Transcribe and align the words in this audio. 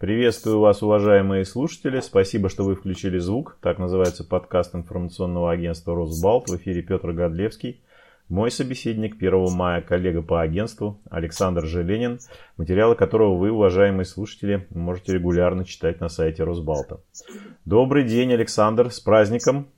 Приветствую 0.00 0.60
вас, 0.60 0.82
уважаемые 0.82 1.44
слушатели. 1.44 2.00
Спасибо, 2.00 2.48
что 2.48 2.64
вы 2.64 2.74
включили 2.74 3.18
звук. 3.18 3.58
Так 3.60 3.78
называется 3.78 4.24
подкаст 4.24 4.74
информационного 4.74 5.52
агентства 5.52 5.94
«Росбалт». 5.94 6.48
В 6.48 6.56
эфире 6.56 6.80
Петр 6.80 7.12
Годлевский. 7.12 7.84
Мой 8.30 8.50
собеседник 8.50 9.16
1 9.16 9.52
мая, 9.52 9.82
коллега 9.82 10.22
по 10.22 10.40
агентству 10.40 11.02
Александр 11.10 11.66
Желенин, 11.66 12.18
материалы 12.56 12.94
которого 12.94 13.36
вы, 13.36 13.50
уважаемые 13.50 14.06
слушатели, 14.06 14.66
можете 14.70 15.12
регулярно 15.12 15.66
читать 15.66 16.00
на 16.00 16.08
сайте 16.08 16.44
Росбалта. 16.44 17.02
Добрый 17.66 18.04
день, 18.04 18.32
Александр, 18.32 18.90
с 18.90 19.00
праздником! 19.00 19.68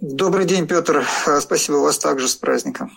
Добрый 0.00 0.46
день, 0.46 0.66
Петр. 0.66 1.04
Спасибо 1.38 1.76
вас 1.76 1.96
также 1.96 2.26
с 2.26 2.34
праздником. 2.34 2.90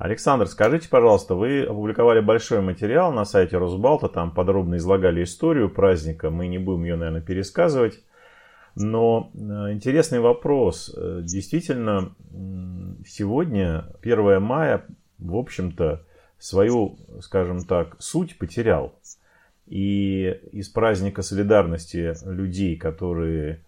Александр, 0.00 0.46
скажите, 0.46 0.88
пожалуйста, 0.88 1.34
вы 1.34 1.62
опубликовали 1.62 2.20
большой 2.20 2.62
материал 2.62 3.12
на 3.12 3.26
сайте 3.26 3.58
Росбалта, 3.58 4.08
там 4.08 4.30
подробно 4.30 4.76
излагали 4.76 5.22
историю 5.22 5.68
праздника, 5.68 6.30
мы 6.30 6.46
не 6.46 6.56
будем 6.56 6.84
ее, 6.84 6.96
наверное, 6.96 7.20
пересказывать. 7.20 8.02
Но 8.74 9.30
э, 9.34 9.38
интересный 9.72 10.20
вопрос. 10.20 10.90
Э, 10.96 11.20
действительно, 11.22 12.14
сегодня, 13.06 13.88
1 14.00 14.40
мая, 14.40 14.86
в 15.18 15.36
общем-то, 15.36 16.06
свою, 16.38 16.96
скажем 17.20 17.62
так, 17.66 17.96
суть 17.98 18.38
потерял. 18.38 18.98
И 19.66 20.34
из 20.52 20.70
праздника 20.70 21.20
солидарности 21.20 22.14
людей, 22.24 22.78
которые 22.78 23.60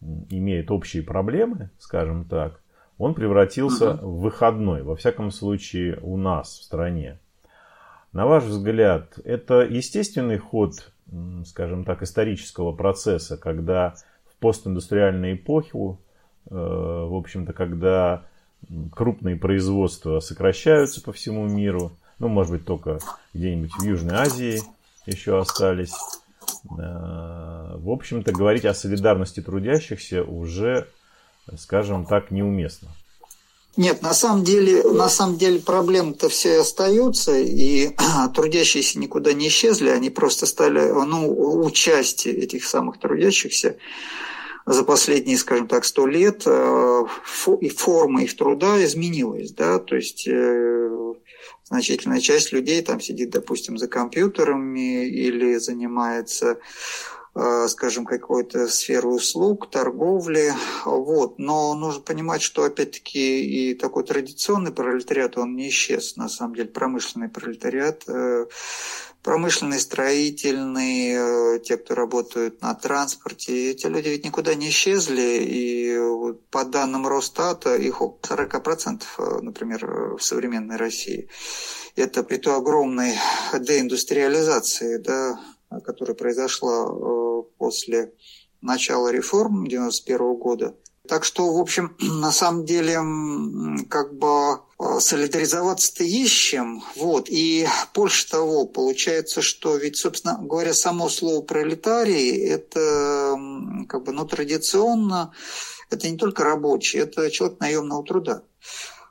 имеют 0.00 0.70
общие 0.70 1.02
проблемы, 1.02 1.68
скажем 1.78 2.24
так, 2.24 2.63
он 2.98 3.14
превратился 3.14 3.86
uh 3.86 4.04
в 4.04 4.20
выходной, 4.20 4.82
во 4.82 4.96
всяком 4.96 5.30
случае 5.30 5.98
у 6.02 6.16
нас 6.16 6.58
в 6.58 6.64
стране. 6.64 7.18
На 8.12 8.26
ваш 8.26 8.44
взгляд, 8.44 9.18
это 9.24 9.62
естественный 9.62 10.38
ход, 10.38 10.92
скажем 11.44 11.84
так, 11.84 12.02
исторического 12.02 12.72
процесса, 12.72 13.36
когда 13.36 13.94
в 14.30 14.36
постиндустриальной 14.38 15.34
эпоху, 15.34 15.98
э, 16.48 16.54
в 16.54 17.14
общем-то, 17.16 17.52
когда 17.52 18.22
крупные 18.92 19.36
производства 19.36 20.20
сокращаются 20.20 21.02
по 21.02 21.12
всему 21.12 21.48
миру, 21.48 21.92
ну, 22.20 22.28
может 22.28 22.52
быть, 22.52 22.64
только 22.64 22.98
где-нибудь 23.34 23.72
в 23.72 23.82
Южной 23.82 24.14
Азии 24.14 24.60
еще 25.06 25.38
остались. 25.38 25.94
Э, 26.70 27.76
в 27.76 27.90
общем-то, 27.90 28.32
говорить 28.32 28.64
о 28.64 28.74
солидарности 28.74 29.40
трудящихся 29.40 30.22
уже 30.22 30.86
скажем 31.56 32.06
так, 32.06 32.30
неуместно. 32.30 32.88
Нет, 33.76 34.02
на 34.02 34.14
самом 34.14 34.44
деле, 34.44 34.84
на 34.84 35.08
самом 35.08 35.36
деле 35.36 35.58
проблемы-то 35.58 36.28
все 36.28 36.60
остаются, 36.60 37.36
и 37.36 37.90
трудящиеся 38.34 38.98
никуда 38.98 39.32
не 39.32 39.48
исчезли, 39.48 39.88
они 39.88 40.10
просто 40.10 40.46
стали, 40.46 40.80
ну, 40.80 41.64
участие 41.64 42.36
этих 42.36 42.64
самых 42.64 43.00
трудящихся 43.00 43.76
за 44.64 44.84
последние, 44.84 45.36
скажем 45.36 45.66
так, 45.66 45.84
сто 45.84 46.06
лет, 46.06 46.42
э, 46.46 47.04
и 47.60 47.68
форма 47.68 48.22
их 48.22 48.36
труда 48.36 48.82
изменилась, 48.84 49.50
да, 49.50 49.78
то 49.78 49.96
есть 49.96 50.26
э, 50.28 51.14
значительная 51.64 52.20
часть 52.20 52.52
людей 52.52 52.80
там 52.80 53.00
сидит, 53.00 53.30
допустим, 53.30 53.76
за 53.76 53.88
компьютерами 53.88 55.06
или 55.06 55.56
занимается 55.56 56.58
скажем, 57.68 58.04
какой-то 58.04 58.68
сферы 58.68 59.08
услуг, 59.08 59.70
торговли. 59.70 60.52
Вот. 60.84 61.38
Но 61.38 61.74
нужно 61.74 62.00
понимать, 62.00 62.42
что 62.42 62.64
опять-таки 62.64 63.70
и 63.70 63.74
такой 63.74 64.04
традиционный 64.04 64.72
пролетариат, 64.72 65.36
он 65.36 65.56
не 65.56 65.68
исчез, 65.68 66.16
на 66.16 66.28
самом 66.28 66.54
деле, 66.54 66.68
промышленный 66.68 67.28
пролетариат, 67.28 68.04
э, 68.06 68.46
промышленный, 69.24 69.80
строительный, 69.80 71.56
э, 71.56 71.58
те, 71.60 71.78
кто 71.78 71.94
работают 71.94 72.60
на 72.60 72.74
транспорте, 72.74 73.70
эти 73.70 73.86
люди 73.86 74.08
ведь 74.08 74.24
никуда 74.24 74.54
не 74.54 74.68
исчезли, 74.68 75.38
и 75.40 75.98
по 76.50 76.64
данным 76.64 77.08
Росстата 77.08 77.74
их 77.74 78.02
около 78.02 78.18
40%, 78.36 79.02
например, 79.40 80.16
в 80.18 80.22
современной 80.22 80.76
России. 80.76 81.28
Это 81.96 82.22
при 82.22 82.36
той 82.36 82.56
огромной 82.56 83.14
деиндустриализации, 83.58 84.98
да, 84.98 85.40
которая 85.80 86.14
произошла 86.14 86.86
э, 86.86 87.42
после 87.58 88.12
начала 88.60 89.10
реформ 89.12 89.64
1991 89.64 90.34
года. 90.36 90.74
Так 91.06 91.24
что, 91.24 91.52
в 91.52 91.60
общем, 91.60 91.96
на 92.00 92.32
самом 92.32 92.64
деле, 92.64 92.94
как 93.88 94.14
бы 94.14 94.60
э, 94.78 95.00
солидаризоваться-то 95.00 96.04
чем. 96.28 96.82
Вот. 96.96 97.28
И 97.28 97.66
больше 97.94 98.28
того, 98.28 98.66
получается, 98.66 99.42
что 99.42 99.76
ведь, 99.76 99.96
собственно 99.96 100.38
говоря, 100.40 100.72
само 100.72 101.08
слово 101.08 101.42
пролетарий, 101.42 102.46
это 102.46 103.36
как 103.88 104.04
бы, 104.04 104.12
ну, 104.12 104.24
традиционно, 104.24 105.32
это 105.90 106.08
не 106.08 106.16
только 106.16 106.44
рабочий, 106.44 106.98
это 106.98 107.30
человек 107.30 107.60
наемного 107.60 108.04
труда. 108.04 108.42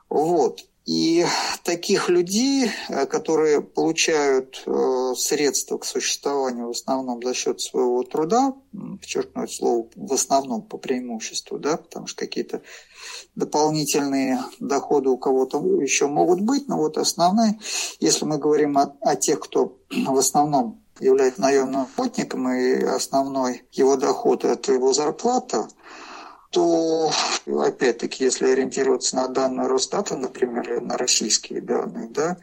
Вот. 0.08 0.60
И 0.84 1.24
таких 1.62 2.10
людей, 2.10 2.70
э, 2.88 3.06
которые 3.06 3.62
получают 3.62 4.62
э, 4.66 5.14
средства 5.16 5.78
к 5.78 5.86
существованию 5.86 6.66
в 6.66 6.72
основном 6.72 7.22
за 7.22 7.32
счет 7.32 7.62
своего 7.62 8.02
труда, 8.02 8.54
подчеркну 9.00 9.44
это 9.44 9.52
слово 9.52 9.88
в 9.96 10.12
основном 10.12 10.60
по 10.60 10.76
преимуществу, 10.76 11.58
да, 11.58 11.78
потому 11.78 12.06
что 12.06 12.18
какие-то 12.18 12.60
дополнительные 13.34 14.40
доходы 14.60 15.08
у 15.08 15.16
кого-то 15.16 15.58
еще 15.80 16.06
могут 16.06 16.42
быть, 16.42 16.68
но 16.68 16.76
вот 16.76 16.98
основные, 16.98 17.58
если 17.98 18.26
мы 18.26 18.36
говорим 18.36 18.76
о, 18.76 18.94
о 19.00 19.16
тех, 19.16 19.40
кто 19.40 19.78
в 19.90 20.18
основном 20.18 20.82
является 21.00 21.40
наемным 21.40 21.86
работником, 21.86 22.50
и 22.50 22.82
основной 22.82 23.62
его 23.72 23.96
доход– 23.96 24.44
это 24.44 24.74
его 24.74 24.92
зарплата– 24.92 25.66
то, 26.54 27.10
опять-таки, 27.46 28.24
если 28.24 28.46
ориентироваться 28.46 29.16
на 29.16 29.26
данные 29.26 29.66
Росстата, 29.66 30.16
например, 30.16 30.80
на 30.80 30.96
российские 30.96 31.60
данные, 31.60 32.08
да, 32.08 32.36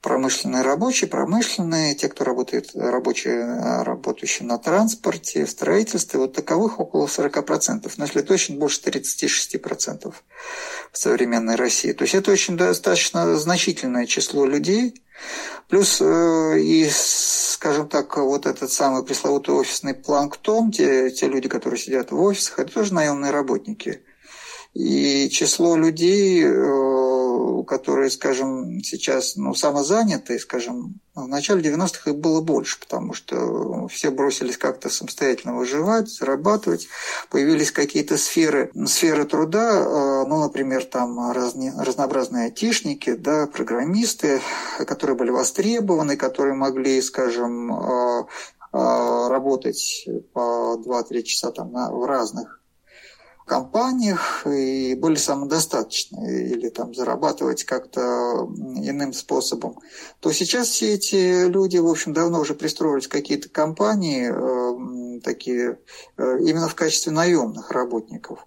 промышленные 0.00 0.62
рабочие, 0.62 1.08
промышленные, 1.08 1.94
те, 1.94 2.08
кто 2.08 2.24
работает, 2.24 2.70
рабочие, 2.74 3.82
работающие 3.82 4.48
на 4.48 4.58
транспорте, 4.58 5.44
в 5.44 5.50
строительстве, 5.50 6.18
вот 6.18 6.32
таковых 6.32 6.80
около 6.80 7.06
40%, 7.06 7.90
но 7.96 8.04
если 8.04 8.22
точно, 8.22 8.56
больше 8.56 8.80
36% 8.80 10.14
в 10.92 10.98
современной 10.98 11.56
России. 11.56 11.92
То 11.92 12.04
есть 12.04 12.14
это 12.14 12.32
очень 12.32 12.56
достаточно 12.56 13.36
значительное 13.36 14.06
число 14.06 14.46
людей, 14.46 14.94
плюс 15.68 16.00
э, 16.00 16.58
и, 16.60 16.88
скажем 16.90 17.88
так, 17.88 18.16
вот 18.16 18.46
этот 18.46 18.72
самый 18.72 19.04
пресловутый 19.04 19.54
офисный 19.54 19.94
планктон, 19.94 20.72
те, 20.72 21.10
те 21.10 21.28
люди, 21.28 21.48
которые 21.48 21.78
сидят 21.78 22.10
в 22.10 22.20
офисах, 22.20 22.58
это 22.58 22.72
тоже 22.72 22.94
наемные 22.94 23.32
работники. 23.32 24.02
И 24.72 25.28
число 25.30 25.76
людей, 25.76 26.44
э, 26.44 27.09
которые, 27.64 28.10
скажем, 28.10 28.82
сейчас 28.82 29.36
ну, 29.36 29.54
самозанятые, 29.54 30.38
скажем, 30.38 31.00
в 31.14 31.26
начале 31.26 31.62
90-х 31.62 32.10
их 32.10 32.16
было 32.16 32.40
больше, 32.40 32.78
потому 32.78 33.12
что 33.12 33.88
все 33.88 34.10
бросились 34.10 34.56
как-то 34.56 34.88
самостоятельно 34.88 35.56
выживать, 35.56 36.08
зарабатывать. 36.08 36.88
Появились 37.30 37.72
какие-то 37.72 38.16
сферы, 38.16 38.70
сферы 38.86 39.24
труда, 39.24 39.72
э, 39.72 40.24
ну, 40.26 40.40
например, 40.40 40.84
там 40.84 41.32
разни, 41.32 41.72
разнообразные 41.76 42.44
айтишники, 42.44 43.14
да, 43.14 43.46
программисты, 43.46 44.40
которые 44.78 45.16
были 45.16 45.30
востребованы, 45.30 46.16
которые 46.16 46.54
могли, 46.54 47.02
скажем, 47.02 47.72
э, 47.72 48.24
э, 48.72 49.28
работать 49.28 50.08
по 50.32 50.76
2-3 50.76 51.22
часа 51.22 51.50
там 51.50 51.72
на, 51.72 51.90
в 51.90 52.04
разных 52.04 52.59
компаниях 53.50 54.46
и 54.46 54.94
были 54.94 55.16
самодостаточны 55.16 56.50
или 56.52 56.68
там 56.68 56.94
зарабатывать 56.94 57.64
как-то 57.64 58.00
иным 58.00 59.12
способом, 59.12 59.80
то 60.20 60.30
сейчас 60.30 60.68
все 60.68 60.94
эти 60.94 61.48
люди, 61.48 61.78
в 61.78 61.88
общем, 61.88 62.12
давно 62.12 62.38
уже 62.40 62.54
пристроились 62.54 63.06
в 63.06 63.08
какие-то 63.08 63.48
компании, 63.48 64.30
э, 64.30 65.20
такие 65.22 65.80
э, 66.16 66.38
именно 66.42 66.68
в 66.68 66.76
качестве 66.76 67.10
наемных 67.10 67.72
работников. 67.72 68.46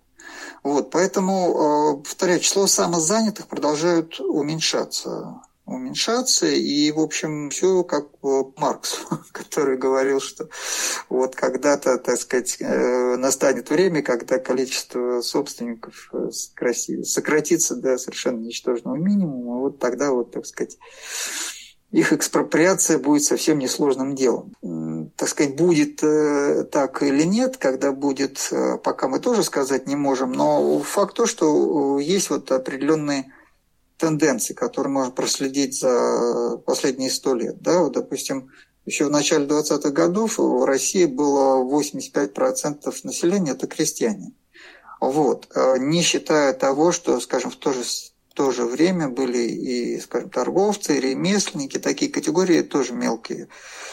Вот, 0.64 0.90
поэтому, 0.90 1.98
э, 2.00 2.04
повторяю, 2.04 2.40
число 2.40 2.66
самозанятых 2.66 3.48
продолжает 3.48 4.22
уменьшаться 4.22 5.42
уменьшаться, 5.66 6.48
и, 6.48 6.92
в 6.92 7.00
общем, 7.00 7.50
все 7.50 7.84
как 7.84 8.08
Маркс, 8.58 9.02
который 9.32 9.78
говорил, 9.78 10.20
что 10.20 10.50
вот 11.10 11.36
когда-то, 11.36 11.98
так 11.98 12.20
сказать, 12.20 12.58
э, 12.60 13.16
настанет 13.16 13.70
время, 13.70 14.02
когда 14.02 14.40
количество 14.40 15.22
собственников 15.22 16.10
э, 16.14 16.32
сократится 16.32 17.76
до 17.76 17.98
совершенно 17.98 18.40
ничтожного 18.40 18.96
минимума, 18.96 19.60
вот 19.60 19.80
тогда 19.80 20.12
вот, 20.12 20.32
так 20.32 20.46
сказать, 20.46 20.78
их 21.92 22.12
экспроприация 22.12 22.98
будет 22.98 23.24
совсем 23.24 23.60
несложным 23.60 24.16
делом. 24.16 24.54
Так 25.16 25.30
сказать, 25.30 25.56
будет 25.56 26.04
э, 26.04 26.66
так 26.72 27.04
или 27.04 27.24
нет, 27.24 27.58
когда 27.58 27.92
будет, 27.92 28.52
пока 28.84 29.08
мы 29.08 29.20
тоже 29.20 29.44
сказать 29.44 29.88
не 29.88 29.96
можем, 29.96 30.34
но 30.34 30.80
факт 30.80 31.16
то, 31.16 31.26
что 31.26 32.00
есть 32.00 32.32
вот 32.32 32.52
определенные 32.52 33.32
тенденции, 34.04 34.54
которые 34.54 34.92
можно 34.92 35.12
проследить 35.12 35.80
за 35.80 36.58
последние 36.66 37.10
сто 37.10 37.34
лет. 37.34 37.62
Да? 37.62 37.80
Вот, 37.80 37.94
допустим, 37.94 38.52
еще 38.86 39.06
в 39.06 39.10
начале 39.10 39.46
20-х 39.46 39.92
годов 39.92 40.40
в 40.40 40.66
России 40.66 41.06
было 41.06 41.64
85% 41.64 42.94
населения– 43.04 43.52
это 43.54 43.66
крестьяне. 43.66 44.34
Вот. 45.00 45.48
Э, 45.56 45.78
не 45.80 46.02
считая 46.02 46.52
того, 46.52 46.92
что, 46.92 47.18
скажем, 47.22 47.50
в 47.50 47.56
то 47.56 47.72
же 47.72 47.84
то 48.34 48.52
же 48.52 48.66
время 48.66 49.10
были 49.10 49.40
и, 49.40 50.00
скажем, 50.00 50.30
торговцы, 50.30 50.98
и 50.98 51.00
ремесленники, 51.00 51.78
такие 51.78 52.12
категории 52.12 52.62
тоже 52.62 52.94
мелкие 52.94 53.48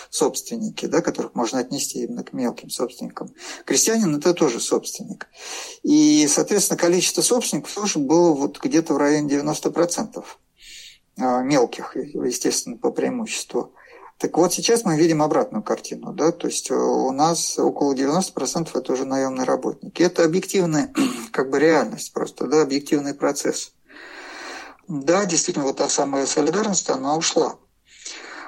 собственники, 0.08 0.86
да, 0.86 1.02
которых 1.02 1.34
можно 1.34 1.58
отнести 1.58 2.02
именно 2.04 2.24
к 2.24 2.32
мелким 2.32 2.70
собственникам. 2.70 3.34
Крестьянин– 3.64 4.16
это 4.16 4.34
тоже 4.34 4.60
собственник. 4.60 5.28
И, 5.82 6.26
соответственно, 6.28 6.78
количество 6.78 7.22
собственников 7.22 7.72
тоже 7.74 7.98
было 7.98 8.32
вот 8.32 8.58
где-то 8.60 8.94
в 8.94 8.96
районе 8.96 9.36
90% 9.36 10.24
а, 11.18 11.42
мелких, 11.42 11.96
естественно, 11.96 12.76
по 12.76 12.90
преимуществу. 12.90 13.74
Так 14.20 14.36
вот, 14.36 14.52
сейчас 14.52 14.84
мы 14.84 14.98
видим 14.98 15.22
обратную 15.22 15.62
картину, 15.62 16.12
да, 16.12 16.30
то 16.30 16.46
есть 16.46 16.70
у 16.70 17.10
нас 17.10 17.58
около 17.58 17.94
90% 17.94 18.68
это 18.74 18.92
уже 18.92 19.06
наемные 19.06 19.44
работники. 19.44 20.02
Это 20.02 20.24
объективная, 20.24 20.92
как 21.32 21.50
бы 21.50 21.58
реальность 21.58 22.12
просто, 22.12 22.46
да, 22.46 22.62
объективный 22.62 23.14
процесс. 23.14 23.72
Да, 24.90 25.24
действительно, 25.24 25.66
вот 25.66 25.76
та 25.76 25.88
самая 25.88 26.26
солидарность, 26.26 26.90
она 26.90 27.16
ушла. 27.16 27.54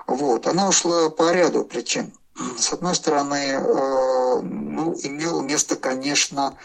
Вот, 0.08 0.48
она 0.48 0.68
ушла 0.68 1.08
по 1.08 1.32
ряду 1.32 1.64
причин. 1.64 2.12
С 2.58 2.72
одной 2.72 2.96
стороны, 2.96 3.36
э, 3.36 4.40
ну, 4.42 4.92
имело 5.04 5.40
место, 5.42 5.76
конечно, 5.76 6.56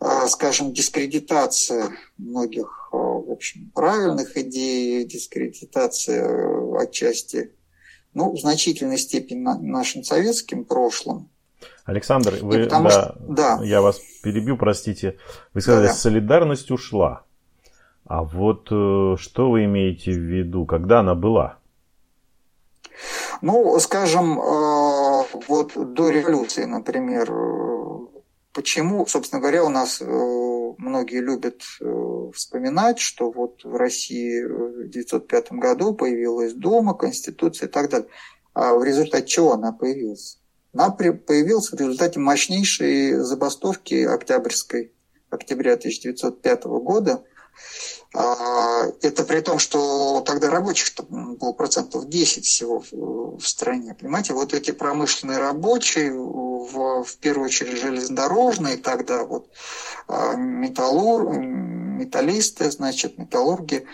э, 0.00 0.26
скажем, 0.26 0.72
дискредитация 0.72 1.90
многих, 2.18 2.90
э, 2.92 2.96
в 2.96 3.30
общем, 3.30 3.70
правильных 3.76 4.36
идей, 4.36 5.04
дискредитация 5.04 6.76
отчасти, 6.76 7.52
ну, 8.12 8.32
в 8.32 8.40
значительной 8.40 8.98
степени 8.98 9.38
на, 9.38 9.56
нашим 9.56 10.02
советским 10.02 10.64
прошлым. 10.64 11.30
Александр, 11.84 12.38
вы, 12.42 12.66
да, 12.66 12.90
что, 12.90 13.16
да, 13.20 13.60
я 13.62 13.82
вас 13.82 14.00
перебью, 14.24 14.56
простите. 14.56 15.16
Вы 15.54 15.60
сказали, 15.60 15.86
да. 15.86 15.92
солидарность 15.92 16.72
ушла. 16.72 17.24
А 18.10 18.24
вот 18.24 18.66
э, 18.72 19.14
что 19.20 19.50
вы 19.52 19.66
имеете 19.66 20.10
в 20.10 20.18
виду, 20.18 20.66
когда 20.66 20.98
она 20.98 21.14
была? 21.14 21.58
Ну, 23.40 23.78
скажем, 23.78 24.36
э, 24.36 25.22
вот 25.46 25.94
до 25.94 26.10
революции, 26.10 26.64
например, 26.64 27.30
э, 27.30 27.98
почему, 28.52 29.06
собственно 29.06 29.40
говоря, 29.40 29.62
у 29.62 29.68
нас 29.68 30.00
многие 30.00 31.20
любят 31.20 31.62
вспоминать, 32.34 32.98
что 32.98 33.30
вот 33.30 33.62
в 33.62 33.76
России 33.76 34.42
в 34.42 34.88
1905 34.88 35.52
году 35.52 35.94
появилась 35.94 36.52
Дума, 36.52 36.94
Конституция 36.94 37.68
и 37.68 37.70
так 37.70 37.90
далее. 37.90 38.08
А 38.54 38.74
в 38.74 38.82
результате 38.82 39.28
чего 39.28 39.52
она 39.52 39.70
появилась? 39.70 40.40
Она 40.74 40.90
появилась 40.90 41.70
в 41.70 41.74
результате 41.74 42.18
мощнейшей 42.18 43.12
забастовки 43.18 44.02
Октябрьской, 44.02 44.92
октября 45.30 45.74
1905 45.74 46.64
года, 46.64 47.22
это 48.12 49.22
при 49.22 49.40
том, 49.40 49.60
что 49.60 50.20
тогда 50.26 50.50
рабочих 50.50 50.92
было 51.08 51.52
процентов 51.52 52.08
10 52.08 52.44
всего 52.44 52.82
в 52.90 53.46
стране. 53.46 53.94
Понимаете, 53.94 54.32
вот 54.32 54.52
эти 54.52 54.72
промышленные 54.72 55.38
рабочие, 55.38 56.12
в, 56.12 57.04
в 57.04 57.16
первую 57.18 57.46
очередь 57.46 57.80
железнодорожные 57.80 58.76
тогда, 58.76 59.24
вот 59.24 59.48
а, 60.08 60.34
металлур, 60.34 61.32
металлисты, 61.38 62.70
значит, 62.70 63.18
металлурги, 63.18 63.86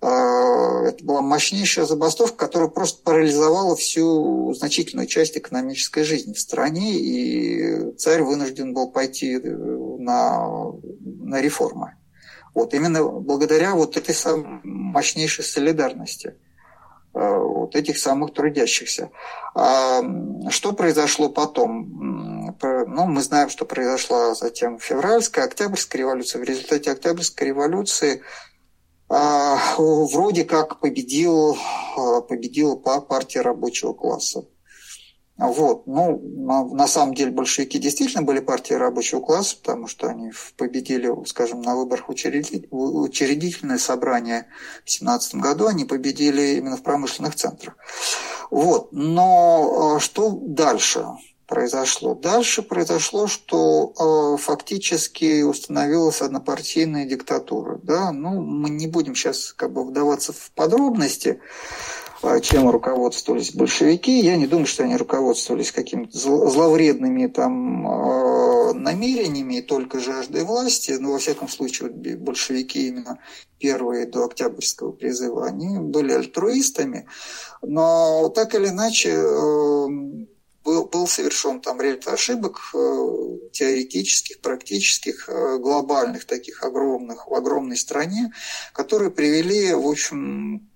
а, 0.00 0.84
это 0.84 1.04
была 1.04 1.22
мощнейшая 1.22 1.86
забастовка, 1.86 2.46
которая 2.46 2.68
просто 2.68 3.02
парализовала 3.02 3.76
всю 3.76 4.52
значительную 4.54 5.06
часть 5.06 5.36
экономической 5.36 6.04
жизни 6.04 6.32
в 6.32 6.40
стране, 6.40 6.94
и 6.94 7.92
царь 7.96 8.22
вынужден 8.22 8.74
был 8.74 8.90
пойти 8.90 9.38
на, 9.38 10.72
на 11.00 11.40
реформы. 11.40 11.96
Вот 12.54 12.74
именно 12.74 13.02
благодаря 13.04 13.74
вот 13.74 13.96
этой 13.96 14.14
самой 14.14 14.60
мощнейшей 14.62 15.44
солидарности 15.44 16.34
э, 17.14 17.18
вот 17.18 17.74
этих 17.76 17.98
самых 17.98 18.34
трудящихся. 18.34 19.10
А 19.54 20.02
что 20.50 20.72
произошло 20.72 21.28
потом? 21.28 22.56
Ну, 22.60 23.06
мы 23.06 23.22
знаем, 23.22 23.48
что 23.48 23.64
произошла 23.64 24.34
затем 24.34 24.78
февральская, 24.78 25.46
октябрьская 25.46 26.00
революция. 26.00 26.40
В 26.40 26.44
результате 26.44 26.90
октябрьской 26.92 27.48
революции 27.48 28.22
а, 29.14 29.58
вроде 29.78 30.44
как 30.44 30.80
победил, 30.80 31.56
а, 31.96 32.22
победила 32.22 32.76
партия 32.76 33.42
рабочего 33.42 33.92
класса. 33.92 34.46
Вот. 35.48 35.86
Ну, 35.86 36.18
на, 36.18 36.86
самом 36.86 37.14
деле 37.14 37.32
большевики 37.32 37.78
действительно 37.78 38.22
были 38.22 38.40
партией 38.40 38.78
рабочего 38.78 39.20
класса, 39.20 39.56
потому 39.56 39.88
что 39.88 40.08
они 40.08 40.30
победили, 40.56 41.10
скажем, 41.26 41.62
на 41.62 41.74
выборах 41.74 42.08
учредитель, 42.08 42.68
учредительное 42.70 43.78
собрание 43.78 44.46
в 44.84 44.90
17 44.90 45.36
году, 45.36 45.66
они 45.66 45.84
победили 45.84 46.56
именно 46.56 46.76
в 46.76 46.82
промышленных 46.82 47.34
центрах. 47.34 47.76
Вот. 48.50 48.88
Но 48.92 49.96
э, 49.96 50.00
что 50.00 50.30
дальше 50.30 51.06
произошло? 51.46 52.14
Дальше 52.14 52.62
произошло, 52.62 53.26
что 53.26 53.92
э, 54.36 54.42
фактически 54.42 55.42
установилась 55.42 56.22
однопартийная 56.22 57.04
диктатура. 57.04 57.80
Да? 57.82 58.12
Ну, 58.12 58.40
мы 58.40 58.70
не 58.70 58.86
будем 58.86 59.14
сейчас 59.14 59.52
как 59.52 59.72
бы 59.72 59.84
вдаваться 59.84 60.32
в 60.32 60.50
подробности, 60.54 61.40
чем 62.40 62.70
руководствовались 62.70 63.52
большевики. 63.52 64.20
Я 64.20 64.36
не 64.36 64.46
думаю, 64.46 64.66
что 64.66 64.84
они 64.84 64.96
руководствовались 64.96 65.72
какими-то 65.72 66.16
зловредными 66.16 67.26
там 67.26 67.88
а, 67.88 68.72
намерениями 68.72 69.58
и 69.58 69.62
только 69.62 69.98
жаждой 69.98 70.44
власти. 70.44 70.92
Но, 70.92 71.12
во 71.12 71.18
всяком 71.18 71.48
случае, 71.48 71.90
большевики 71.90 72.88
именно 72.88 73.18
первые 73.58 74.06
до 74.06 74.24
Октябрьского 74.24 74.92
призыва, 74.92 75.46
они 75.46 75.78
были 75.78 76.12
альтруистами. 76.12 77.06
Но 77.60 78.28
так 78.28 78.54
или 78.54 78.68
иначе 78.68 79.10
э, 79.10 79.86
был, 80.64 80.86
был 80.86 81.06
совершен 81.06 81.60
там 81.60 81.80
ряд 81.80 82.06
ошибок 82.08 82.60
э, 82.74 83.48
теоретических, 83.52 84.40
практических, 84.40 85.28
э, 85.28 85.58
глобальных, 85.58 86.24
таких 86.24 86.62
огромных, 86.62 87.28
в 87.28 87.34
огромной 87.34 87.76
стране, 87.76 88.32
которые 88.72 89.10
привели, 89.10 89.74
в 89.74 89.86
общем, 89.86 90.71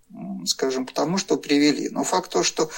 скажем, 0.46 0.86
потому 0.86 1.18
что 1.18 1.36
привели. 1.36 1.88
Но 1.88 2.04
факт 2.04 2.30
то, 2.30 2.42
что 2.42 2.70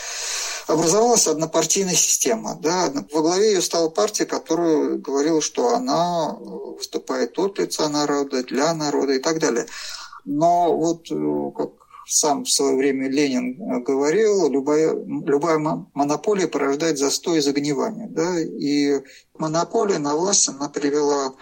образовалась 0.66 1.26
однопартийная 1.26 1.94
система. 1.94 2.58
Да? 2.60 2.92
Во 3.12 3.22
главе 3.22 3.52
ее 3.54 3.62
стала 3.62 3.88
партия, 3.88 4.26
которая 4.26 4.96
говорила, 4.96 5.40
что 5.40 5.74
она 5.74 6.34
выступает 6.38 7.38
от 7.38 7.58
лица 7.58 7.88
народа, 7.88 8.42
для 8.42 8.74
народа 8.74 9.14
и 9.14 9.18
так 9.18 9.38
далее. 9.38 9.66
Но 10.24 10.76
вот 10.76 11.08
как 11.56 11.70
сам 12.06 12.44
в 12.44 12.50
свое 12.50 12.76
время 12.76 13.08
Ленин 13.08 13.82
говорил, 13.82 14.50
любая, 14.50 14.94
любая 14.94 15.58
монополия 15.94 16.48
порождает 16.48 16.98
застой 16.98 17.38
и 17.38 17.42
загнивание. 17.42 18.08
Да? 18.08 18.40
И 18.40 19.02
монополия 19.38 19.98
на 19.98 20.16
власть 20.16 20.48
она 20.48 20.68
привела 20.68 21.34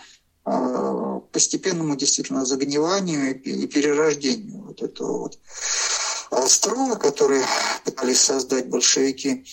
к 0.45 1.23
постепенному 1.33 1.97
действительно 1.97 2.45
загниванию 2.45 3.41
и 3.43 3.67
перерождению 3.67 4.66
вот 4.81 4.91
этого 4.91 5.19
вот 5.19 5.39
строя, 6.49 6.97
который 6.97 7.43
пытались 7.85 8.21
создать 8.21 8.69
большевики. 8.69 9.45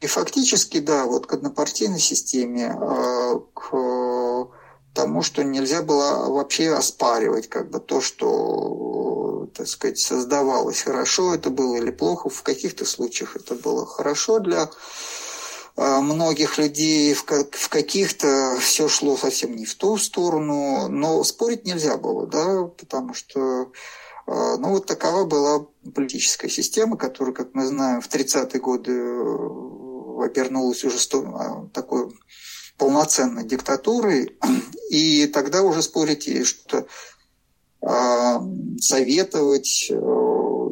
И 0.00 0.06
фактически, 0.06 0.80
да, 0.80 1.06
вот 1.06 1.26
к 1.26 1.32
однопартийной 1.32 2.00
системе, 2.00 2.76
а, 2.78 3.38
к 3.54 4.50
тому, 4.94 5.22
что 5.22 5.42
нельзя 5.42 5.82
было 5.82 6.30
вообще 6.30 6.72
оспаривать 6.74 7.48
как 7.48 7.70
бы 7.70 7.80
то, 7.80 8.00
что, 8.00 9.48
так 9.54 9.66
сказать, 9.66 9.98
создавалось. 9.98 10.82
Хорошо 10.82 11.34
это 11.34 11.50
было 11.50 11.76
или 11.76 11.90
плохо. 11.90 12.28
В 12.28 12.42
каких-то 12.42 12.84
случаях 12.84 13.36
это 13.36 13.54
было 13.54 13.86
хорошо 13.86 14.40
для 14.40 14.70
а, 15.76 16.00
многих 16.00 16.58
людей, 16.58 17.14
в 17.14 17.24
каких-то 17.24 18.56
все 18.60 18.88
шло 18.88 19.16
совсем 19.16 19.56
не 19.56 19.64
в 19.64 19.74
ту 19.74 19.96
сторону, 19.96 20.88
но 20.88 21.24
спорить 21.24 21.64
нельзя 21.64 21.96
было, 21.96 22.26
да, 22.26 22.64
потому 22.64 23.14
что 23.14 23.72
ну, 24.26 24.70
вот 24.70 24.86
такова 24.86 25.24
была 25.24 25.66
политическая 25.94 26.48
система, 26.48 26.96
которая, 26.96 27.34
как 27.34 27.54
мы 27.54 27.66
знаем, 27.66 28.00
в 28.00 28.08
30-е 28.08 28.60
годы 28.60 28.92
э, 28.92 30.24
обернулась 30.24 30.84
уже 30.84 30.98
а, 31.12 31.68
такой 31.72 32.08
полноценной 32.78 33.44
диктатурой, 33.44 34.38
и 34.90 35.26
тогда 35.26 35.62
уже 35.62 35.82
спорить 35.82 36.26
и 36.26 36.42
что 36.44 36.86
а, 37.82 38.40
советовать, 38.80 39.90
э, 39.90 40.70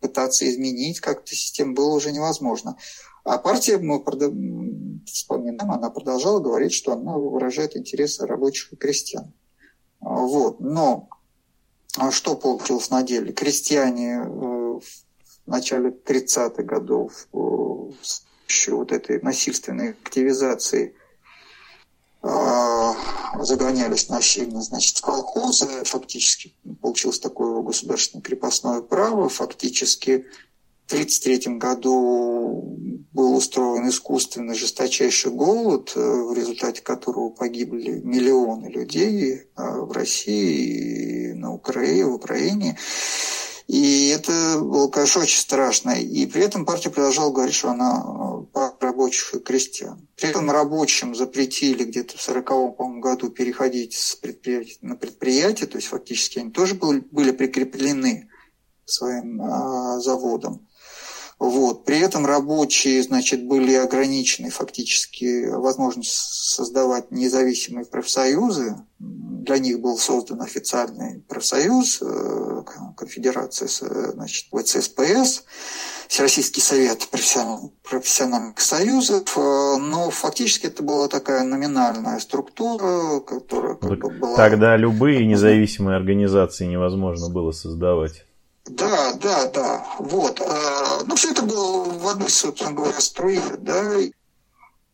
пытаться 0.00 0.48
изменить 0.48 1.00
как-то 1.00 1.34
систему 1.34 1.74
было 1.74 1.94
уже 1.94 2.10
невозможно. 2.10 2.76
А 3.24 3.38
партия, 3.38 3.78
мы 3.78 4.02
вспоминаем, 5.06 5.70
она 5.70 5.90
продолжала 5.90 6.40
говорить, 6.40 6.72
что 6.72 6.92
она 6.92 7.16
выражает 7.16 7.76
интересы 7.76 8.26
рабочих 8.26 8.72
и 8.72 8.76
крестьян. 8.76 9.32
Вот. 10.00 10.60
Но 10.60 11.08
что 12.10 12.34
получилось 12.34 12.90
на 12.90 13.02
деле? 13.02 13.32
Крестьяне 13.32 14.16
э, 14.16 14.24
в 14.26 14.80
начале 15.46 15.90
30-х 15.90 16.62
годов 16.62 17.28
э, 17.32 17.38
еще 18.48 18.74
вот 18.74 18.92
этой 18.92 19.20
насильственной 19.20 19.90
активизации 19.90 20.94
а, 22.22 22.94
загонялись 23.42 24.08
насильно, 24.08 24.62
значит, 24.62 24.96
в 24.96 25.02
колхозы, 25.02 25.84
фактически 25.84 26.54
получилось 26.80 27.20
такое 27.20 27.60
государственное 27.62 28.22
крепостное 28.22 28.80
право, 28.80 29.28
фактически 29.28 30.26
1933 30.86 31.56
году 31.56 32.78
был 33.12 33.36
устроен 33.36 33.88
искусственный 33.88 34.54
жесточайший 34.54 35.30
голод, 35.30 35.92
э, 35.94 36.00
в 36.00 36.34
результате 36.34 36.82
которого 36.82 37.30
погибли 37.30 38.00
миллионы 38.02 38.66
людей 38.66 39.34
э, 39.34 39.44
в 39.56 39.92
России, 39.92 41.32
на 41.32 41.54
Украине, 41.54 42.06
в 42.06 42.14
Украине. 42.14 42.76
И 43.66 44.08
это 44.08 44.58
было, 44.60 44.88
конечно, 44.88 45.22
очень 45.22 45.40
страшно. 45.40 45.92
И 45.92 46.26
при 46.26 46.42
этом 46.42 46.66
партия 46.66 46.90
продолжала 46.90 47.32
говорить, 47.32 47.54
что 47.54 47.70
она 47.70 48.04
э, 48.52 48.70
рабочих 48.80 49.34
и 49.34 49.38
крестьян. 49.38 50.06
При 50.16 50.28
этом 50.28 50.50
рабочим 50.50 51.14
запретили 51.14 51.84
где-то 51.84 52.18
в 52.18 52.28
1940 52.28 53.00
году 53.00 53.30
переходить 53.30 53.94
с 53.94 54.16
предприятия 54.16 54.76
на 54.82 54.96
предприятие, 54.96 55.66
то 55.66 55.78
есть 55.78 55.88
фактически 55.88 56.40
они 56.40 56.50
тоже 56.50 56.74
были, 56.74 57.00
были 57.10 57.30
прикреплены 57.30 58.28
своим 58.84 59.40
а, 59.40 59.98
заводам. 60.00 60.66
Вот. 61.38 61.84
При 61.84 61.98
этом 61.98 62.26
рабочие 62.26 63.02
значит, 63.02 63.46
были 63.46 63.74
ограничены 63.74 64.50
фактически 64.50 65.48
возможность 65.48 66.12
создавать 66.12 67.10
независимые 67.10 67.86
профсоюзы. 67.86 68.76
Для 68.98 69.58
них 69.58 69.80
был 69.80 69.98
создан 69.98 70.40
официальный 70.40 71.20
профсоюз, 71.28 72.00
э, 72.00 72.62
конфедерация 72.96 73.68
значит, 73.68 74.46
ВЦСПС, 74.50 75.44
Всероссийский 76.08 76.62
совет 76.62 77.06
профессиональных, 77.10 77.72
профессиональных 77.82 78.60
союзов, 78.60 79.36
э, 79.36 79.76
но 79.78 80.10
фактически 80.10 80.66
это 80.66 80.82
была 80.82 81.08
такая 81.08 81.44
номинальная 81.44 82.20
структура, 82.20 83.20
которая 83.20 83.74
как 83.74 83.98
бы 83.98 84.10
была... 84.10 84.36
Тогда 84.36 84.76
любые 84.76 85.26
независимые 85.26 85.96
организации 85.96 86.66
невозможно 86.66 87.28
было 87.28 87.52
создавать. 87.52 88.24
Да, 88.66 89.12
да, 89.14 89.46
да. 89.50 89.86
Вот. 89.98 90.40
А, 90.40 91.04
ну, 91.04 91.16
все 91.16 91.32
это 91.32 91.42
было 91.42 91.84
в 91.84 92.08
одной, 92.08 92.30
собственно 92.30 92.72
говоря, 92.72 92.98
струе, 93.00 93.42
да. 93.58 93.98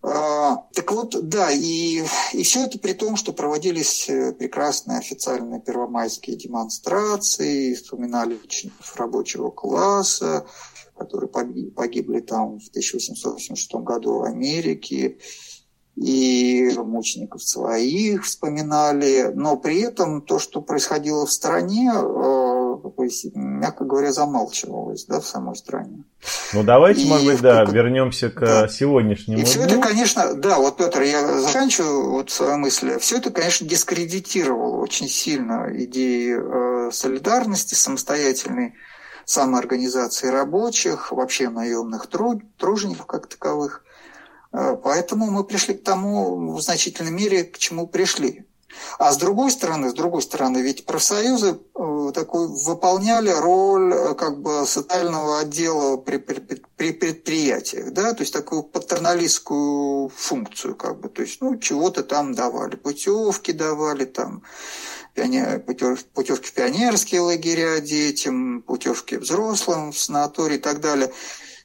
А, 0.03 0.57
так 0.73 0.91
вот, 0.91 1.29
да, 1.29 1.51
и, 1.53 2.03
и 2.33 2.43
все 2.43 2.65
это 2.65 2.79
при 2.79 2.95
том, 2.95 3.17
что 3.17 3.33
проводились 3.33 4.09
э, 4.09 4.33
прекрасные 4.33 4.99
официальные 4.99 5.61
первомайские 5.61 6.37
демонстрации, 6.37 7.75
вспоминали 7.75 8.35
учеников 8.43 8.97
рабочего 8.97 9.51
класса, 9.51 10.47
которые 10.97 11.29
погибли 11.29 12.21
там 12.21 12.61
в 12.61 12.69
1886 12.69 13.75
году 13.75 14.21
в 14.21 14.25
Америке, 14.25 15.19
и 15.97 16.71
мучеников 16.79 17.43
своих 17.43 18.25
вспоминали, 18.25 19.33
но 19.35 19.57
при 19.57 19.81
этом 19.83 20.23
то, 20.23 20.39
что 20.39 20.63
происходило 20.63 21.27
в 21.27 21.33
стране, 21.33 21.93
э, 22.99 23.31
мягко 23.35 23.85
говоря, 23.85 24.13
замалчивалось 24.13 25.05
да, 25.07 25.21
в 25.21 25.27
самой 25.27 25.57
стране. 25.57 26.05
Ну 26.53 26.63
давайте, 26.63 27.03
и, 27.03 27.09
может 27.09 27.27
быть, 27.27 27.41
да, 27.41 27.65
как... 27.65 27.75
вернемся 27.75 28.31
к 28.31 28.41
да. 28.41 28.69
сегодняшнему. 28.69 29.41
И 29.41 29.45
все 29.45 29.63
это, 29.63 29.79
конечно, 29.79 30.35
да, 30.35 30.59
вот, 30.59 30.77
Петр, 30.77 31.03
я 31.03 31.41
заканчиваю 31.41 32.11
вот 32.11 32.31
свою 32.31 32.59
мысль. 32.59 32.99
Все 32.99 33.19
это, 33.19 33.31
конечно, 33.31 33.67
дискредитировало 33.67 34.77
очень 34.77 35.09
сильно 35.09 35.69
идеи 35.73 36.37
э, 36.37 36.91
солидарности, 36.93 37.75
самостоятельной 37.75 38.75
самоорганизации 39.25 40.29
рабочих, 40.29 41.13
вообще 41.13 41.49
наемных 41.49 42.09
труд, 42.09 42.43
тружеников 42.57 43.07
как 43.07 43.29
таковых. 43.29 43.85
Э, 44.53 44.77
поэтому 44.83 45.31
мы 45.31 45.45
пришли 45.45 45.75
к 45.75 45.85
тому 45.85 46.55
в 46.55 46.61
значительной 46.61 47.13
мере, 47.13 47.45
к 47.45 47.59
чему 47.59 47.87
пришли. 47.87 48.47
А 48.99 49.13
с 49.13 49.17
другой 49.17 49.51
стороны, 49.51 49.91
с 49.91 49.95
другой 49.95 50.23
стороны, 50.23 50.59
ведь 50.59 50.87
профсоюзы 50.87 51.59
э, 51.75 52.13
такой 52.15 52.49
выполняли 52.49 53.31
роль 53.31 53.93
э, 53.95 54.15
как 54.15 54.41
бы 54.41 54.67
социального 54.67 55.41
отдела 55.41 55.97
при, 55.97 56.19
при, 56.19 56.41
при 56.77 56.93
предприятиях, 56.93 57.93
да, 57.93 58.13
то 58.13 58.21
есть 58.21 58.33
такую 58.33 58.63
патерналистскую 58.63 60.11
функцию, 60.15 60.75
как 60.75 61.01
бы, 61.01 61.09
то 61.09 61.23
есть, 61.23 61.41
ну, 61.41 61.57
чего-то 61.57 62.03
там 62.03 62.35
давали, 62.35 62.77
путевки 62.77 63.53
давали, 63.53 64.05
там, 64.05 64.43
путевки 65.15 66.47
в 66.47 66.53
пионерские 66.53 67.21
лагеря 67.21 67.81
детям, 67.81 68.63
путевки 68.63 69.17
взрослым 69.17 69.93
в 69.93 69.99
санатории 69.99 70.57
и 70.57 70.61
так 70.61 70.81
далее. 70.81 71.13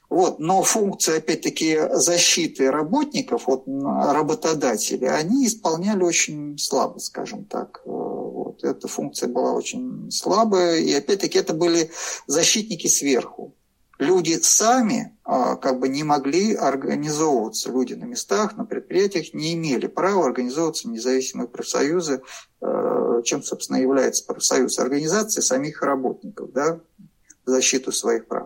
Вот, 0.08 0.38
но 0.38 0.62
функции, 0.62 1.18
опять-таки, 1.18 1.80
защиты 1.92 2.70
работников 2.70 3.48
от 3.48 3.64
работодателей, 3.66 5.08
они 5.08 5.46
исполняли 5.46 6.04
очень 6.04 6.56
слабо, 6.58 6.98
скажем 6.98 7.44
так. 7.44 7.82
Э, 7.84 7.88
вот, 7.88 8.62
эта 8.62 8.86
функция 8.86 9.28
была 9.28 9.52
очень 9.52 10.10
слабая, 10.10 10.76
и 10.76 10.92
опять-таки 10.92 11.38
это 11.38 11.54
были 11.54 11.90
защитники 12.28 12.86
сверху. 12.86 13.54
Люди 13.98 14.38
сами 14.42 15.16
а, 15.24 15.56
как 15.56 15.80
бы 15.80 15.88
не 15.88 16.04
могли 16.04 16.54
организовываться. 16.54 17.70
Люди 17.70 17.94
на 17.94 18.04
местах, 18.04 18.56
на 18.56 18.66
предприятиях 18.66 19.32
не 19.32 19.54
имели 19.54 19.86
права 19.86 20.26
организовываться 20.26 20.86
в 20.86 20.90
независимые 20.90 21.48
профсоюзы, 21.48 22.20
э, 22.60 23.22
чем, 23.24 23.42
собственно, 23.42 23.78
является 23.78 24.26
профсоюз 24.26 24.78
организации 24.78 25.40
самих 25.40 25.82
работников, 25.82 26.52
да, 26.52 26.80
защиту 27.46 27.90
своих 27.90 28.26
прав. 28.26 28.45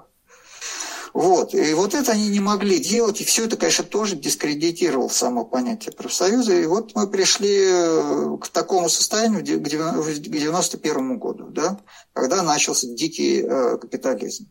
Вот. 1.13 1.55
И 1.55 1.75
вот 1.75 1.95
это 1.95 2.13
они 2.13 2.29
не 2.29 2.41
могли 2.41 2.79
делать, 2.79 3.21
и 3.21 3.25
все 3.25 3.47
это, 3.47 3.57
конечно, 3.57 3.85
тоже 3.85 4.17
дискредитировало 4.17 5.09
само 5.09 5.45
понятие 5.45 5.93
профсоюза. 5.93 6.55
И 6.55 6.67
вот 6.67 6.95
мы 6.95 7.09
пришли 7.09 7.65
э, 7.67 8.37
к 8.41 8.49
такому 8.49 8.89
состоянию 8.89 9.41
к 9.41 9.45
1991 9.45 11.19
году, 11.19 11.49
да, 11.49 11.81
когда 12.13 12.43
начался 12.43 12.87
дикий 12.87 13.43
э, 13.43 13.79
капитализм. 13.79 14.49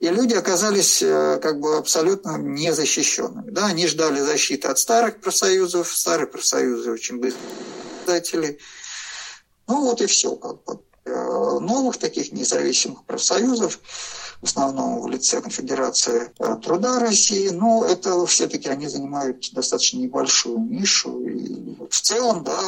И 0.00 0.08
люди 0.08 0.34
оказались 0.34 1.00
э, 1.00 1.38
как 1.40 1.60
бы 1.60 1.76
абсолютно 1.76 2.36
незащищенными. 2.36 3.50
Да? 3.50 3.66
Они 3.66 3.86
ждали 3.86 4.20
защиты 4.20 4.66
от 4.66 4.78
старых 4.78 5.20
профсоюзов, 5.20 5.94
старые 5.96 6.26
профсоюзы 6.26 6.90
очень 6.90 7.20
быстро 7.20 7.40
Ну 9.68 9.82
вот 9.82 10.00
и 10.00 10.06
все. 10.06 10.34
Как 10.34 10.64
бы. 10.64 10.80
Новых 11.60 11.98
таких 11.98 12.32
независимых 12.32 13.04
профсоюзов 13.04 13.78
в 14.42 14.44
основном 14.44 15.00
в 15.02 15.08
лице 15.08 15.40
Конфедерации 15.40 16.32
э, 16.40 16.56
труда 16.56 16.98
России, 16.98 17.50
но 17.50 17.84
это 17.84 18.26
все-таки 18.26 18.68
они 18.68 18.88
занимают 18.88 19.48
достаточно 19.52 19.98
небольшую 19.98 20.58
нишу. 20.58 21.20
И 21.20 21.76
в 21.88 22.00
целом, 22.00 22.42
да, 22.42 22.58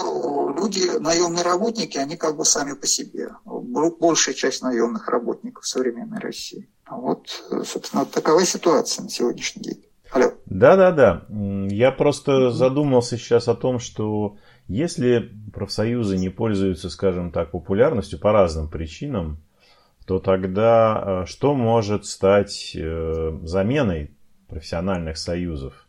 люди, 0.56 0.98
наемные 1.00 1.42
работники, 1.42 1.98
они 1.98 2.16
как 2.16 2.36
бы 2.36 2.44
сами 2.44 2.74
по 2.74 2.86
себе. 2.86 3.30
большая 3.44 4.36
часть 4.36 4.62
наемных 4.62 5.08
работников 5.08 5.66
современной 5.66 6.20
России. 6.20 6.68
Вот, 6.88 7.26
собственно, 7.64 8.04
такова 8.04 8.44
ситуация 8.44 9.02
на 9.02 9.10
сегодняшний 9.10 9.62
день. 9.62 9.84
Алло. 10.12 10.32
Да-да-да. 10.46 11.26
Я 11.28 11.90
просто 11.90 12.50
задумался 12.50 13.18
сейчас 13.18 13.48
о 13.48 13.56
том, 13.56 13.80
что 13.80 14.36
если 14.68 15.30
профсоюзы 15.52 16.16
не 16.16 16.30
пользуются, 16.30 16.88
скажем 16.90 17.30
так, 17.30 17.50
популярностью 17.50 18.18
по 18.18 18.32
разным 18.32 18.68
причинам, 18.68 19.38
то 20.06 20.18
тогда 20.18 21.22
э, 21.22 21.26
что 21.26 21.54
может 21.54 22.06
стать 22.06 22.72
э, 22.74 23.38
заменой 23.42 24.10
профессиональных 24.48 25.18
союзов? 25.18 25.86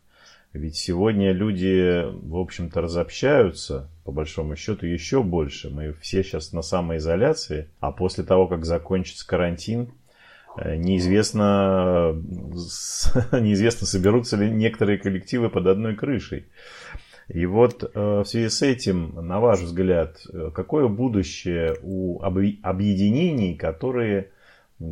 Ведь 0.56 0.78
сегодня 0.78 1.34
люди, 1.34 2.02
в 2.06 2.38
общем-то, 2.38 2.80
разобщаются, 2.80 3.90
по 4.06 4.14
большому 4.14 4.56
счету, 4.56 4.86
еще 4.86 5.22
больше. 5.22 5.70
Мы 5.70 5.92
все 6.00 6.24
сейчас 6.24 6.54
на 6.54 6.62
самоизоляции, 6.62 7.70
а 7.82 7.92
после 7.92 8.24
того, 8.24 8.48
как 8.48 8.64
закончится 8.64 9.28
карантин, 9.28 9.92
э, 10.58 10.78
неизвестно, 10.78 12.14
неизвестно 13.34 13.86
соберутся 13.86 14.38
ли 14.38 14.50
некоторые 14.50 14.98
коллективы 14.98 15.50
под 15.50 15.68
одной 15.68 15.96
крышей. 15.96 16.46
И 17.28 17.46
вот 17.46 17.84
э, 17.84 17.90
в 17.96 18.26
связи 18.26 18.50
с 18.50 18.62
этим, 18.62 19.16
на 19.16 19.40
ваш 19.40 19.62
взгляд, 19.62 20.22
э, 20.32 20.52
какое 20.54 20.88
будущее 20.88 21.76
у 21.82 22.22
объединений, 22.22 23.56
которые 23.56 24.30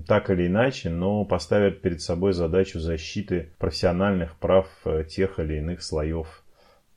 так 0.08 0.30
или 0.30 0.48
иначе, 0.48 0.90
но 0.90 1.26
поставят 1.26 1.82
перед 1.82 2.02
собой 2.02 2.34
задачу 2.34 2.80
защиты 2.80 3.52
профессиональных 3.60 4.36
прав 4.38 4.68
э, 4.86 5.04
тех 5.04 5.40
или 5.40 5.58
иных 5.58 5.84
слоев, 5.84 6.44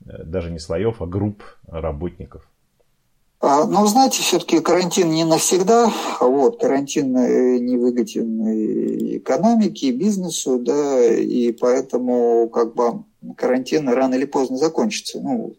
даже 0.00 0.50
не 0.50 0.58
слоев, 0.58 1.02
а 1.02 1.06
групп 1.06 1.42
работников? 1.66 2.48
А, 3.40 3.66
ну, 3.66 3.86
знаете, 3.86 4.22
все-таки 4.22 4.60
карантин 4.60 5.10
не 5.10 5.24
навсегда. 5.24 5.92
Вот, 6.20 6.58
карантин 6.58 7.12
невыгоден 7.12 9.18
экономике, 9.18 9.88
и 9.88 9.92
бизнесу, 9.92 10.58
да, 10.58 11.04
и 11.04 11.52
поэтому 11.52 12.48
как 12.48 12.74
бы 12.74 13.04
карантин 13.34 13.88
рано 13.88 14.14
или 14.14 14.24
поздно 14.24 14.56
закончится. 14.56 15.20
Ну, 15.20 15.56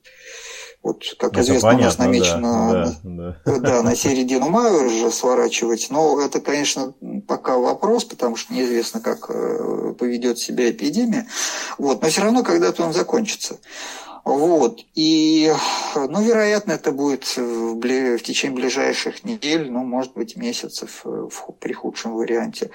вот, 0.83 1.03
как 1.19 1.33
это 1.33 1.41
известно, 1.41 1.69
понятно, 1.69 1.83
у 1.83 1.87
нас 1.87 1.97
намечено 1.97 2.71
да, 2.71 2.95
да, 3.03 3.35
да. 3.45 3.59
Да, 3.59 3.83
на 3.83 3.95
середину 3.95 4.49
мая 4.49 4.71
уже 4.71 5.11
сворачивать. 5.11 5.87
Но 5.89 6.21
это, 6.21 6.39
конечно, 6.39 6.93
пока 7.27 7.57
вопрос, 7.57 8.05
потому 8.05 8.35
что 8.35 8.53
неизвестно, 8.53 9.01
как 9.01 9.29
э, 9.29 9.93
поведет 9.99 10.39
себя 10.39 10.69
эпидемия. 10.69 11.27
Вот, 11.77 12.01
но 12.01 12.07
все 12.07 12.21
равно 12.21 12.43
когда-то 12.43 12.83
он 12.83 12.93
закончится. 12.93 13.57
Вот. 14.23 14.81
И, 14.93 15.53
ну, 15.95 16.21
вероятно, 16.21 16.73
это 16.73 16.91
будет 16.91 17.23
в, 17.37 17.75
в 17.75 18.19
течение 18.19 18.55
ближайших 18.55 19.23
недель, 19.23 19.71
ну, 19.71 19.83
может 19.85 20.13
быть, 20.13 20.35
месяцев 20.35 21.01
э, 21.05 21.27
в, 21.29 21.51
при 21.59 21.71
худшем 21.71 22.13
варианте. 22.13 22.69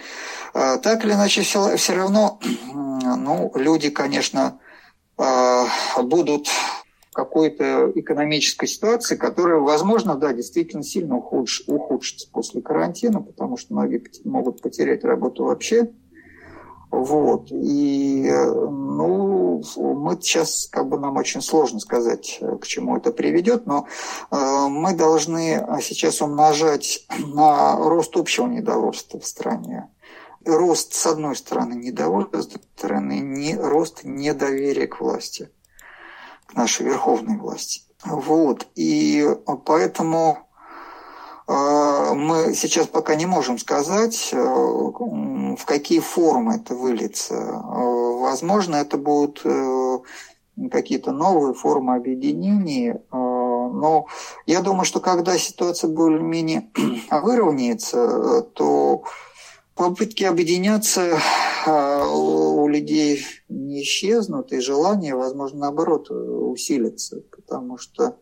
А, 0.54 0.78
так 0.78 1.04
или 1.04 1.12
иначе, 1.12 1.42
все, 1.42 1.76
все 1.76 1.94
равно, 1.94 2.40
ну, 2.72 3.52
люди, 3.54 3.90
конечно, 3.90 4.58
будут 5.16 6.48
в 6.48 7.14
какой-то 7.14 7.92
экономической 7.94 8.66
ситуации, 8.66 9.16
которая, 9.16 9.60
возможно, 9.60 10.14
да, 10.16 10.32
действительно 10.32 10.82
сильно 10.82 11.16
ухудш, 11.16 11.62
ухудшится 11.66 12.28
после 12.30 12.62
карантина, 12.62 13.20
потому 13.20 13.56
что 13.56 13.74
многие 13.74 14.02
могут 14.24 14.62
потерять 14.62 15.04
работу 15.04 15.44
вообще. 15.44 15.90
Вот. 16.90 17.50
И, 17.50 18.30
ну, 18.30 19.62
мы 19.76 20.18
сейчас, 20.20 20.68
как 20.70 20.88
бы 20.88 20.98
нам 20.98 21.16
очень 21.16 21.40
сложно 21.40 21.80
сказать, 21.80 22.38
к 22.60 22.66
чему 22.66 22.98
это 22.98 23.12
приведет, 23.12 23.66
но 23.66 23.86
э, 24.30 24.66
мы 24.68 24.94
должны 24.94 25.66
сейчас 25.80 26.20
умножать 26.20 27.06
на 27.34 27.76
рост 27.76 28.14
общего 28.16 28.46
недовольства 28.46 29.18
в 29.18 29.26
стране 29.26 29.88
рост, 30.46 30.94
с 30.94 31.06
одной 31.06 31.36
стороны, 31.36 31.74
недовольства, 31.74 32.42
с 32.42 32.46
другой 32.46 32.68
стороны, 32.76 33.20
не, 33.20 33.56
рост 33.56 34.04
недоверия 34.04 34.86
к 34.86 35.00
власти, 35.00 35.50
к 36.46 36.54
нашей 36.54 36.86
верховной 36.86 37.38
власти. 37.38 37.82
Вот. 38.04 38.66
И 38.74 39.26
поэтому 39.64 40.48
э, 41.46 42.14
мы 42.14 42.54
сейчас 42.54 42.86
пока 42.86 43.14
не 43.14 43.26
можем 43.26 43.58
сказать, 43.58 44.30
э, 44.32 44.36
в 44.36 45.64
какие 45.64 46.00
формы 46.00 46.56
это 46.56 46.74
выльется. 46.74 47.34
Э, 47.34 48.18
возможно, 48.20 48.76
это 48.76 48.96
будут 48.96 49.44
какие-то 50.70 51.12
новые 51.12 51.54
формы 51.54 51.96
объединений, 51.96 52.94
но 53.10 54.06
я 54.46 54.60
думаю, 54.60 54.84
что 54.84 55.00
когда 55.00 55.38
ситуация 55.38 55.88
более-менее 55.88 56.68
выровняется, 57.10 58.42
то 58.54 59.02
попытки 59.74 60.24
объединяться 60.24 61.18
а, 61.66 62.06
у 62.08 62.68
людей 62.68 63.24
не 63.48 63.82
исчезнут, 63.82 64.52
и 64.52 64.60
желание, 64.60 65.14
возможно, 65.14 65.60
наоборот, 65.60 66.10
усилится, 66.10 67.22
потому 67.30 67.78
что 67.78 68.16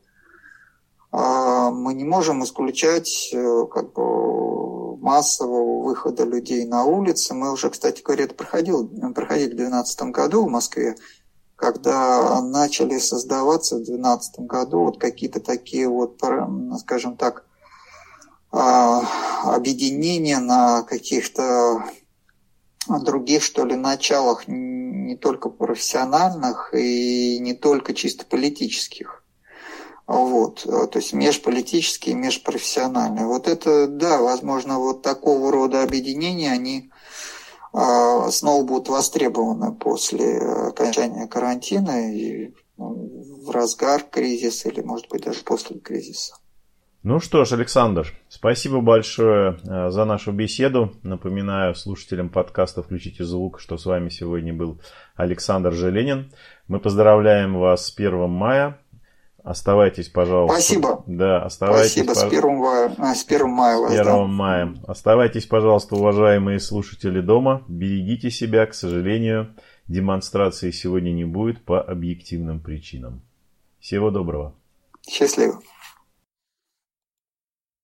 а, 1.12 1.70
мы 1.70 1.94
не 1.94 2.04
можем 2.04 2.44
исключать 2.44 3.30
э, 3.32 3.66
как 3.72 3.92
бы, 3.92 4.96
массового 4.98 5.82
выхода 5.82 6.24
людей 6.24 6.64
на 6.66 6.84
улицы. 6.84 7.34
Мы 7.34 7.52
уже, 7.52 7.70
кстати 7.70 8.02
говоря, 8.02 8.24
это 8.24 8.34
проходил, 8.34 8.86
проходили 9.12 9.52
в 9.52 9.56
2012 9.56 10.02
году 10.10 10.44
в 10.44 10.50
Москве, 10.50 10.96
когда 11.56 12.40
начали 12.42 12.98
создаваться 12.98 13.76
в 13.76 13.84
2012 13.84 14.40
году 14.40 14.84
вот 14.84 15.00
какие-то 15.00 15.40
такие 15.40 15.88
вот, 15.88 16.20
скажем 16.80 17.16
так, 17.16 17.44
объединения 18.50 20.38
на 20.38 20.82
каких-то 20.82 21.84
других, 22.88 23.42
что 23.42 23.64
ли, 23.64 23.76
началах, 23.76 24.48
не 24.48 25.16
только 25.16 25.48
профессиональных 25.48 26.74
и 26.74 27.38
не 27.38 27.54
только 27.54 27.94
чисто 27.94 28.24
политических. 28.26 29.24
Вот, 30.06 30.64
то 30.64 30.90
есть 30.98 31.12
межполитические, 31.12 32.16
межпрофессиональные. 32.16 33.26
Вот 33.26 33.46
это, 33.46 33.86
да, 33.86 34.18
возможно, 34.20 34.80
вот 34.80 35.02
такого 35.02 35.52
рода 35.52 35.84
объединения, 35.84 36.50
они 36.50 36.90
а, 37.72 38.28
снова 38.32 38.64
будут 38.64 38.88
востребованы 38.88 39.72
после 39.72 40.38
окончания 40.40 41.28
карантина 41.28 42.12
и 42.12 42.52
в 42.76 43.50
разгар 43.50 44.02
кризиса 44.02 44.68
или, 44.68 44.80
может 44.80 45.08
быть, 45.08 45.22
даже 45.22 45.44
после 45.44 45.78
кризиса. 45.78 46.39
Ну 47.02 47.18
что 47.18 47.46
ж, 47.46 47.52
Александр, 47.52 48.12
спасибо 48.28 48.82
большое 48.82 49.56
э, 49.66 49.88
за 49.88 50.04
нашу 50.04 50.32
беседу. 50.32 50.92
Напоминаю 51.02 51.74
слушателям 51.74 52.28
подкаста 52.28 52.82
«Включите 52.82 53.24
звук», 53.24 53.58
что 53.58 53.78
с 53.78 53.86
вами 53.86 54.10
сегодня 54.10 54.52
был 54.52 54.82
Александр 55.16 55.72
Желенин. 55.72 56.30
Мы 56.68 56.78
поздравляем 56.78 57.58
вас 57.58 57.86
с 57.86 57.98
1 57.98 58.28
мая. 58.28 58.78
Оставайтесь, 59.42 60.10
пожалуйста. 60.10 60.60
Спасибо. 60.60 61.02
Да, 61.06 61.42
оставайтесь. 61.42 61.92
Спасибо, 61.92 62.12
с 62.12 62.22
1 62.22 62.56
мая. 62.58 62.94
А, 62.98 63.14
с 63.14 63.24
1 63.24 63.48
мая. 63.48 63.88
С 63.88 63.92
1 63.92 64.04
да. 64.04 64.26
мая. 64.26 64.74
Оставайтесь, 64.86 65.46
пожалуйста, 65.46 65.96
уважаемые 65.96 66.60
слушатели 66.60 67.22
дома. 67.22 67.64
Берегите 67.66 68.30
себя. 68.30 68.66
К 68.66 68.74
сожалению, 68.74 69.56
демонстрации 69.88 70.70
сегодня 70.70 71.12
не 71.12 71.24
будет 71.24 71.64
по 71.64 71.80
объективным 71.80 72.60
причинам. 72.60 73.22
Всего 73.78 74.10
доброго. 74.10 74.54
Счастливо. 75.08 75.62